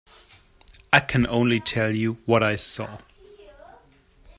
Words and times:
I 0.91 0.99
can 0.99 1.27
only 1.27 1.59
tell 1.59 1.93
you 1.93 2.13
what 2.25 2.41
I 2.41 2.55
saw. 2.55 2.97